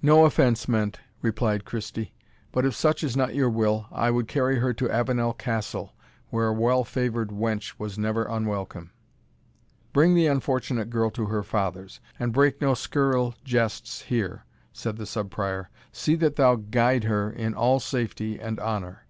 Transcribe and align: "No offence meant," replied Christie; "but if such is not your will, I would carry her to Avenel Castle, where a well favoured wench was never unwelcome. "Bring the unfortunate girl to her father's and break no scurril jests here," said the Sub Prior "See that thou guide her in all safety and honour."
"No 0.00 0.24
offence 0.24 0.66
meant," 0.66 0.98
replied 1.20 1.66
Christie; 1.66 2.14
"but 2.52 2.64
if 2.64 2.74
such 2.74 3.04
is 3.04 3.18
not 3.18 3.34
your 3.34 3.50
will, 3.50 3.84
I 3.92 4.10
would 4.10 4.26
carry 4.26 4.60
her 4.60 4.72
to 4.72 4.90
Avenel 4.90 5.34
Castle, 5.34 5.94
where 6.30 6.48
a 6.48 6.52
well 6.54 6.84
favoured 6.84 7.28
wench 7.28 7.74
was 7.78 7.98
never 7.98 8.24
unwelcome. 8.24 8.92
"Bring 9.92 10.14
the 10.14 10.26
unfortunate 10.26 10.88
girl 10.88 11.10
to 11.10 11.26
her 11.26 11.42
father's 11.42 12.00
and 12.18 12.32
break 12.32 12.62
no 12.62 12.72
scurril 12.72 13.34
jests 13.44 14.00
here," 14.00 14.46
said 14.72 14.96
the 14.96 15.04
Sub 15.04 15.30
Prior 15.30 15.68
"See 15.92 16.14
that 16.14 16.36
thou 16.36 16.54
guide 16.56 17.04
her 17.04 17.30
in 17.30 17.52
all 17.52 17.78
safety 17.78 18.40
and 18.40 18.58
honour." 18.58 19.04